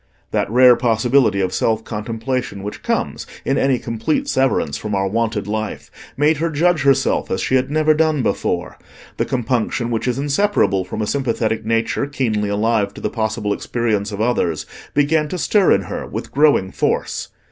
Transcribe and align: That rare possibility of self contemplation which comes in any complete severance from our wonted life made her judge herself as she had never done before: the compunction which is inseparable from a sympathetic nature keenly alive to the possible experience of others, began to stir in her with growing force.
That 0.31 0.49
rare 0.49 0.75
possibility 0.75 1.41
of 1.41 1.53
self 1.53 1.83
contemplation 1.83 2.63
which 2.63 2.81
comes 2.81 3.27
in 3.45 3.59
any 3.59 3.77
complete 3.77 4.27
severance 4.27 4.75
from 4.75 4.95
our 4.95 5.07
wonted 5.07 5.45
life 5.45 5.91
made 6.17 6.37
her 6.37 6.49
judge 6.49 6.81
herself 6.81 7.29
as 7.29 7.39
she 7.39 7.53
had 7.53 7.69
never 7.69 7.93
done 7.93 8.23
before: 8.23 8.79
the 9.17 9.25
compunction 9.25 9.91
which 9.91 10.07
is 10.07 10.17
inseparable 10.17 10.83
from 10.83 11.03
a 11.03 11.05
sympathetic 11.05 11.65
nature 11.67 12.07
keenly 12.07 12.49
alive 12.49 12.95
to 12.95 13.01
the 13.01 13.11
possible 13.11 13.53
experience 13.53 14.11
of 14.11 14.19
others, 14.21 14.65
began 14.95 15.27
to 15.27 15.37
stir 15.37 15.71
in 15.71 15.81
her 15.83 16.07
with 16.07 16.31
growing 16.31 16.71
force. 16.71 17.27